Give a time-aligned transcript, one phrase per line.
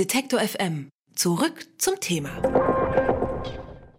[0.00, 0.88] Detektor FM.
[1.14, 2.30] Zurück zum Thema.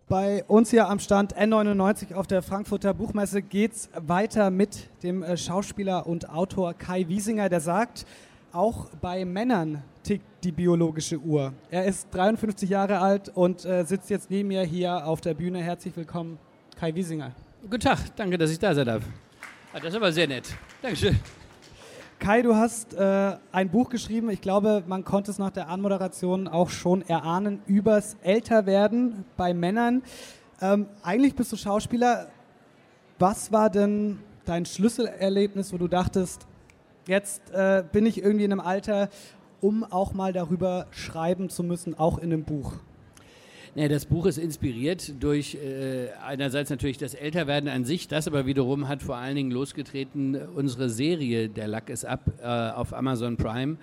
[0.09, 5.21] Bei uns hier am Stand N99 auf der Frankfurter Buchmesse geht es weiter mit dem
[5.21, 8.07] äh, Schauspieler und Autor Kai Wiesinger, der sagt,
[8.51, 11.53] auch bei Männern tickt die biologische Uhr.
[11.69, 15.61] Er ist 53 Jahre alt und äh, sitzt jetzt neben mir hier auf der Bühne.
[15.61, 16.39] Herzlich willkommen,
[16.79, 17.35] Kai Wiesinger.
[17.61, 19.03] Guten Tag, danke, dass ich da sein darf.
[19.71, 20.47] Ah, das ist aber sehr nett.
[20.81, 21.19] Dankeschön.
[22.21, 26.47] Kai, du hast äh, ein Buch geschrieben, ich glaube, man konnte es nach der Anmoderation
[26.47, 30.03] auch schon erahnen, übers Älterwerden bei Männern.
[30.61, 32.27] Ähm, eigentlich bist du Schauspieler.
[33.17, 36.45] Was war denn dein Schlüsselerlebnis, wo du dachtest,
[37.07, 39.09] jetzt äh, bin ich irgendwie in einem Alter,
[39.59, 42.73] um auch mal darüber schreiben zu müssen, auch in einem Buch?
[43.73, 48.45] Ja, das Buch ist inspiriert durch äh, einerseits natürlich das Älterwerden an sich, das aber
[48.45, 53.37] wiederum hat vor allen Dingen losgetreten unsere Serie Der Lack ist ab äh, auf Amazon
[53.37, 53.77] Prime,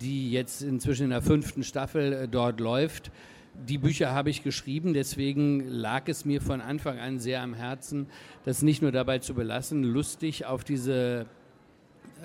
[0.00, 3.12] die jetzt inzwischen in der fünften Staffel äh, dort läuft.
[3.68, 8.08] Die Bücher habe ich geschrieben, deswegen lag es mir von Anfang an sehr am Herzen,
[8.44, 11.26] das nicht nur dabei zu belassen, lustig auf diese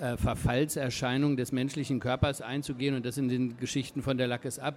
[0.00, 4.58] äh, Verfallserscheinung des menschlichen Körpers einzugehen und das in den Geschichten von der Lack ist
[4.58, 4.74] ab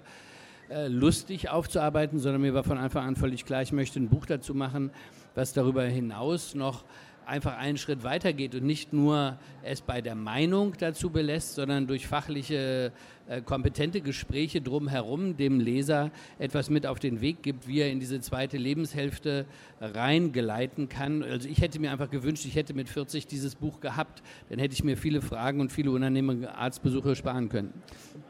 [0.71, 4.25] äh, lustig aufzuarbeiten, sondern mir war von Anfang an völlig klar, ich möchte ein Buch
[4.25, 4.91] dazu machen,
[5.35, 6.85] was darüber hinaus noch
[7.25, 11.87] einfach einen Schritt weiter geht und nicht nur es bei der Meinung dazu belässt, sondern
[11.87, 12.91] durch fachliche,
[13.27, 17.99] äh, kompetente Gespräche drumherum dem Leser etwas mit auf den Weg gibt, wie er in
[17.99, 19.45] diese zweite Lebenshälfte
[19.79, 21.21] reingeleiten kann.
[21.21, 24.73] Also ich hätte mir einfach gewünscht, ich hätte mit 40 dieses Buch gehabt, dann hätte
[24.73, 27.73] ich mir viele Fragen und viele unannehmliche Arztbesuche sparen können.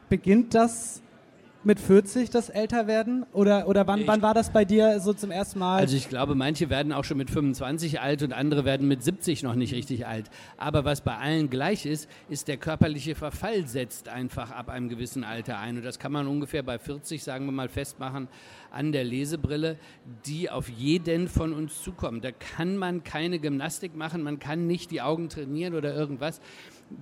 [0.08, 1.02] Beginnt das
[1.64, 3.24] mit 40 das Älterwerden?
[3.32, 5.78] Oder, oder wann, wann war das bei dir so zum ersten Mal?
[5.78, 9.42] Also ich glaube, manche werden auch schon mit 25 alt und andere werden mit 70
[9.42, 10.30] noch nicht richtig alt.
[10.56, 15.24] Aber was bei allen gleich ist, ist der körperliche Verfall setzt einfach ab einem gewissen
[15.24, 15.76] Alter ein.
[15.76, 18.28] Und das kann man ungefähr bei 40, sagen wir mal, festmachen
[18.70, 19.76] an der Lesebrille,
[20.26, 22.24] die auf jeden von uns zukommt.
[22.24, 26.40] Da kann man keine Gymnastik machen, man kann nicht die Augen trainieren oder irgendwas.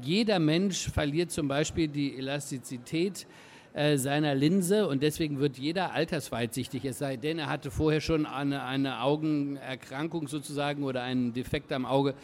[0.03, 3.27] Jeder Mensch verliert zum Beispiel die Elastizität
[3.73, 8.27] äh, seiner Linse und deswegen wird jeder altersweitsichtig, es sei denn, er hatte vorher schon
[8.27, 12.15] eine, eine Augenerkrankung sozusagen oder einen Defekt am Auge,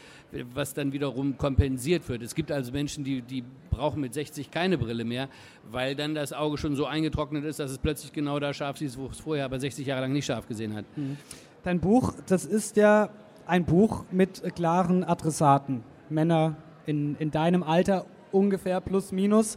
[0.52, 2.22] was dann wiederum kompensiert wird.
[2.22, 5.28] Es gibt also Menschen, die, die brauchen mit 60 keine Brille mehr,
[5.70, 8.96] weil dann das Auge schon so eingetrocknet ist, dass es plötzlich genau da scharf sieht,
[8.98, 10.84] wo es vorher aber 60 Jahre lang nicht scharf gesehen hat.
[10.96, 11.16] Mhm.
[11.62, 13.10] Dein Buch, das ist ja
[13.46, 15.84] ein Buch mit klaren Adressaten.
[16.08, 16.56] Männer
[16.86, 19.56] in, in deinem Alter ungefähr plus minus.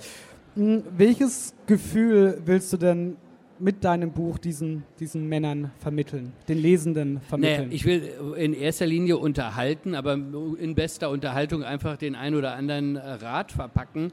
[0.59, 3.15] Welches Gefühl willst du denn
[3.59, 7.67] mit deinem Buch diesen, diesen Männern vermitteln, den Lesenden vermitteln?
[7.67, 12.55] Naja, ich will in erster Linie unterhalten, aber in bester Unterhaltung einfach den ein oder
[12.55, 14.11] anderen Rat verpacken,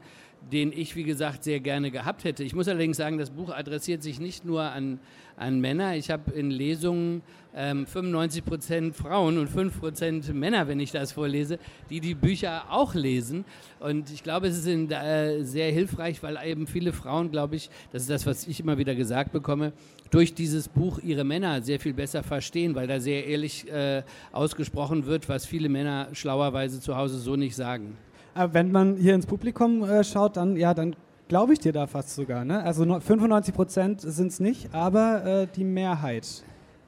[0.51, 2.43] den ich, wie gesagt, sehr gerne gehabt hätte.
[2.43, 4.99] Ich muss allerdings sagen, das Buch adressiert sich nicht nur an,
[5.35, 5.95] an Männer.
[5.95, 7.21] Ich habe in Lesungen
[7.55, 11.59] ähm, 95 Prozent Frauen und 5 Prozent Männer, wenn ich das vorlese,
[11.89, 13.45] die die Bücher auch lesen.
[13.79, 17.69] Und ich glaube, es ist in, äh, sehr hilfreich, weil eben viele Frauen, glaube ich,
[17.91, 19.73] das ist das, was ich immer wieder gesagt bekomme,
[20.11, 25.05] durch dieses Buch ihre Männer sehr viel besser verstehen, weil da sehr ehrlich äh, ausgesprochen
[25.05, 27.97] wird, was viele Männer schlauerweise zu Hause so nicht sagen.
[28.37, 30.95] Aber wenn man hier ins Publikum äh, schaut, dann, ja, dann
[31.27, 32.45] glaube ich dir da fast sogar.
[32.45, 32.63] Ne?
[32.63, 36.43] Also 95 Prozent sind es nicht, aber äh, die Mehrheit.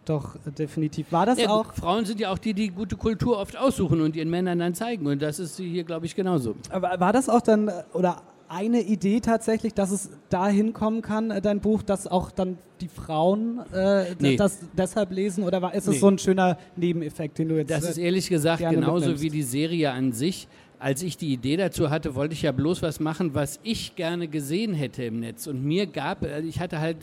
[0.05, 1.11] Doch, äh, definitiv.
[1.11, 1.73] War das ja, auch?
[1.73, 5.07] Frauen sind ja auch die, die gute Kultur oft aussuchen und ihren Männern dann zeigen.
[5.07, 6.55] Und das ist hier, glaube ich, genauso.
[6.69, 11.29] Aber war das auch dann, äh, oder eine Idee tatsächlich, dass es dahin kommen kann,
[11.29, 14.35] äh, dein Buch, dass auch dann die Frauen äh, nee.
[14.35, 15.43] das deshalb lesen?
[15.43, 15.99] Oder war, ist es nee.
[15.99, 17.69] so ein schöner Nebeneffekt, den du jetzt.
[17.69, 20.47] Das ist ehrlich gesagt genauso wie die Serie an sich
[20.79, 24.27] als ich die Idee dazu hatte, wollte ich ja bloß was machen, was ich gerne
[24.27, 25.45] gesehen hätte im Netz.
[25.45, 26.97] Und mir gab, äh, ich hatte halt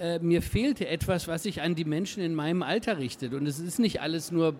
[0.00, 3.34] äh, mir fehlte etwas, was sich an die Menschen in meinem Alter richtet.
[3.34, 4.52] Und es ist nicht alles nur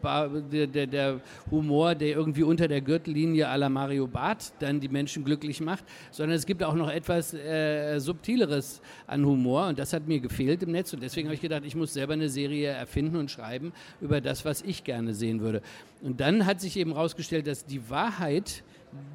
[0.52, 4.88] der, der, der Humor, der irgendwie unter der Gürtellinie à la Mario Barth dann die
[4.88, 9.68] Menschen glücklich macht, sondern es gibt auch noch etwas äh, Subtileres an Humor.
[9.68, 10.92] Und das hat mir gefehlt im Netz.
[10.92, 14.44] Und deswegen habe ich gedacht, ich muss selber eine Serie erfinden und schreiben über das,
[14.44, 15.62] was ich gerne sehen würde.
[16.00, 18.62] Und dann hat sich eben herausgestellt, dass die Wahrheit,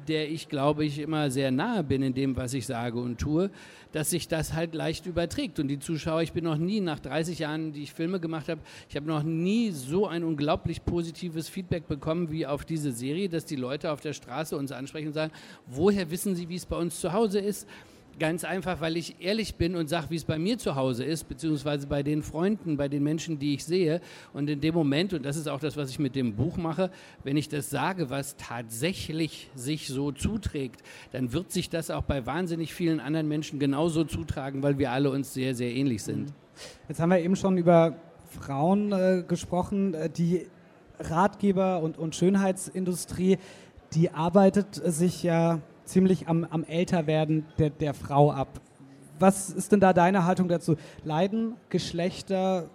[0.08, 3.50] der ich glaube ich immer sehr nahe bin in dem, was ich sage und tue,
[3.92, 5.60] dass sich das halt leicht überträgt.
[5.60, 8.60] Und die Zuschauer, ich bin noch nie nach 30 Jahren, die ich Filme gemacht habe,
[8.88, 13.44] ich habe noch nie so ein unglaublich positives Feedback bekommen wie auf diese Serie, dass
[13.44, 15.32] die Leute auf der Straße uns ansprechen und sagen,
[15.66, 17.68] woher wissen Sie, wie es bei uns zu Hause ist?
[18.18, 21.28] Ganz einfach, weil ich ehrlich bin und sage, wie es bei mir zu Hause ist,
[21.28, 24.00] beziehungsweise bei den Freunden, bei den Menschen, die ich sehe.
[24.32, 26.90] Und in dem Moment, und das ist auch das, was ich mit dem Buch mache,
[27.24, 32.24] wenn ich das sage, was tatsächlich sich so zuträgt, dann wird sich das auch bei
[32.24, 36.32] wahnsinnig vielen anderen Menschen genauso zutragen, weil wir alle uns sehr, sehr ähnlich sind.
[36.88, 37.96] Jetzt haben wir eben schon über
[38.28, 40.46] Frauen äh, gesprochen, äh, die
[41.00, 43.38] Ratgeber und, und Schönheitsindustrie,
[43.92, 48.60] die arbeitet sich ja ziemlich am, am Älterwerden der, der Frau ab.
[49.18, 50.76] Was ist denn da deine Haltung dazu?
[51.04, 52.68] Leiden Geschlechter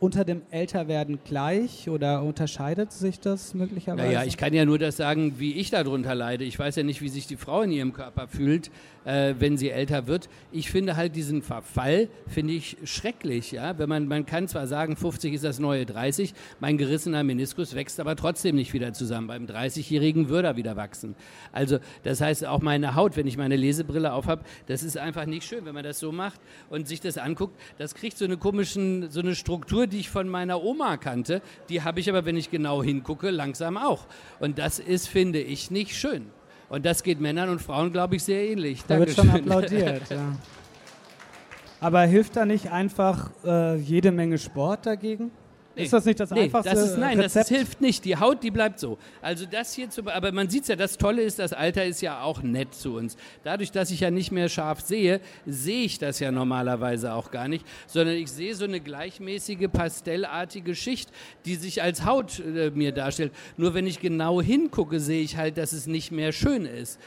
[0.00, 4.06] unter dem Älterwerden gleich oder unterscheidet sich das möglicherweise?
[4.06, 6.44] Naja, ich kann ja nur das sagen, wie ich darunter leide.
[6.44, 8.70] Ich weiß ja nicht, wie sich die Frau in ihrem Körper fühlt,
[9.04, 10.28] äh, wenn sie älter wird.
[10.52, 13.50] Ich finde halt diesen Verfall, finde ich schrecklich.
[13.50, 13.76] Ja?
[13.78, 17.98] Wenn man, man kann zwar sagen, 50 ist das neue 30, mein gerissener Meniskus wächst
[17.98, 19.26] aber trotzdem nicht wieder zusammen.
[19.26, 21.16] Beim 30-Jährigen würde er wieder wachsen.
[21.50, 25.44] Also das heißt, auch meine Haut, wenn ich meine Lesebrille aufhab, das ist einfach nicht
[25.44, 26.40] schön, wenn man das so macht
[26.70, 27.58] und sich das anguckt.
[27.78, 31.82] Das kriegt so eine komischen, so eine Struktur, die ich von meiner Oma kannte, die
[31.82, 34.06] habe ich aber, wenn ich genau hingucke, langsam auch.
[34.40, 36.26] Und das ist, finde ich, nicht schön.
[36.68, 38.84] Und das geht Männern und Frauen, glaube ich, sehr ähnlich.
[38.86, 40.32] Da wird schon applaudiert, ja.
[41.80, 45.30] Aber hilft da nicht einfach äh, jede Menge Sport dagegen?
[45.78, 47.36] Nee, ist das nicht das nee, einfachste das ist, Nein, Rezept?
[47.36, 48.04] das hilft nicht.
[48.04, 48.98] Die Haut, die bleibt so.
[49.22, 52.00] Also das hier, zu, aber man sieht es ja, das Tolle ist, das Alter ist
[52.00, 53.16] ja auch nett zu uns.
[53.44, 57.48] Dadurch, dass ich ja nicht mehr scharf sehe, sehe ich das ja normalerweise auch gar
[57.48, 61.10] nicht, sondern ich sehe so eine gleichmäßige, pastellartige Schicht,
[61.44, 63.32] die sich als Haut äh, mir darstellt.
[63.56, 66.98] Nur wenn ich genau hingucke, sehe ich halt, dass es nicht mehr schön ist.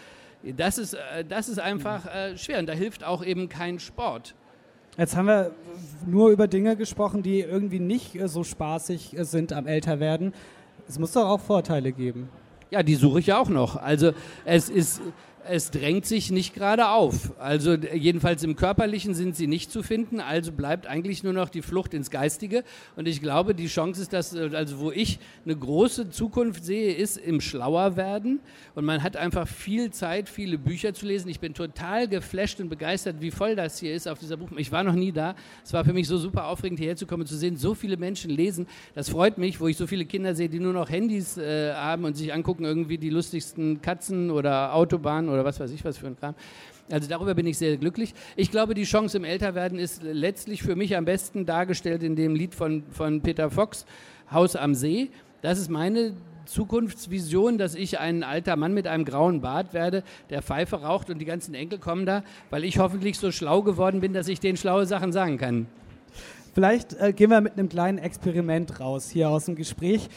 [0.44, 4.36] Das ist, äh, das ist einfach äh, schwer und da hilft auch eben kein Sport.
[4.98, 5.52] Jetzt haben wir
[6.06, 10.34] nur über Dinge gesprochen, die irgendwie nicht äh, so spaßig äh, sind am Älterwerden.
[10.88, 12.30] Es muss doch auch Vorteile geben.
[12.72, 13.76] Ja, die suche ich auch noch.
[13.76, 14.12] Also
[14.46, 15.02] es ist
[15.48, 17.34] es drängt sich nicht gerade auf.
[17.40, 21.62] Also jedenfalls im Körperlichen sind sie nicht zu finden, also bleibt eigentlich nur noch die
[21.62, 22.64] Flucht ins Geistige.
[22.96, 27.18] Und ich glaube, die Chance ist, dass, also wo ich eine große Zukunft sehe, ist
[27.18, 28.40] im Schlauerwerden.
[28.76, 31.30] Und man hat einfach viel Zeit, viele Bücher zu lesen.
[31.30, 34.50] Ich bin total geflasht und begeistert, wie voll das hier ist auf dieser Buch.
[34.58, 35.36] Ich war noch nie da.
[35.64, 37.98] Es war für mich so super aufregend, hierher zu kommen und zu sehen, so viele
[37.98, 38.68] Menschen lesen.
[38.94, 42.06] Das freut mich, wo ich so viele Kinder sehe, die nur noch Handys äh, haben
[42.06, 46.08] und sich angucken, irgendwie die lustigsten Katzen oder Autobahnen oder was weiß ich was für
[46.08, 46.36] ein Kram.
[46.90, 48.14] Also darüber bin ich sehr glücklich.
[48.36, 52.36] Ich glaube, die Chance im Älterwerden ist letztlich für mich am besten dargestellt in dem
[52.36, 53.86] Lied von, von Peter Fox,
[54.32, 55.10] Haus am See.
[55.42, 56.14] Das ist meine
[56.46, 61.20] Zukunftsvision, dass ich ein alter Mann mit einem grauen Bart werde, der Pfeife raucht und
[61.20, 64.58] die ganzen Enkel kommen da, weil ich hoffentlich so schlau geworden bin, dass ich denen
[64.58, 65.68] schlaue Sachen sagen kann.
[66.54, 70.10] Vielleicht äh, gehen wir mit einem kleinen Experiment raus hier aus dem Gespräch.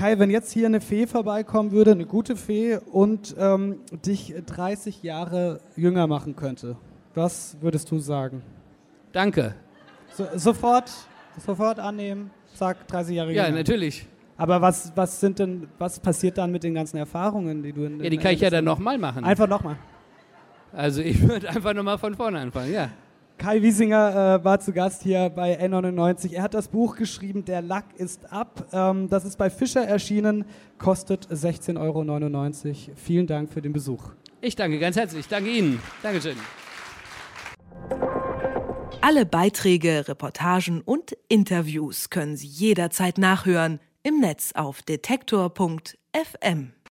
[0.00, 5.02] Kai, wenn jetzt hier eine Fee vorbeikommen würde, eine gute Fee, und ähm, dich 30
[5.02, 6.78] Jahre jünger machen könnte,
[7.14, 8.40] was würdest du sagen?
[9.12, 9.54] Danke.
[10.14, 10.90] So, sofort,
[11.44, 13.48] sofort annehmen, sag 30 Jahre jünger.
[13.48, 14.06] Ja, natürlich.
[14.38, 18.02] Aber was, was sind denn, was passiert dann mit den ganzen Erfahrungen, die du in
[18.02, 19.22] Ja, die kann ich ja dann nochmal machen.
[19.22, 19.76] Einfach nochmal.
[20.72, 22.88] Also ich würde einfach nochmal von vorne anfangen, ja.
[23.40, 26.34] Kai Wiesinger äh, war zu Gast hier bei N99.
[26.34, 28.66] Er hat das Buch geschrieben, Der Lack ist ab.
[28.70, 30.44] Ähm, das ist bei Fischer erschienen,
[30.76, 32.96] kostet 16,99 Euro.
[32.96, 34.10] Vielen Dank für den Besuch.
[34.42, 35.26] Ich danke ganz herzlich.
[35.26, 35.80] Danke Ihnen.
[36.02, 36.36] Dankeschön.
[39.00, 46.72] Alle Beiträge, Reportagen und Interviews können Sie jederzeit nachhören im Netz auf detektor.fm.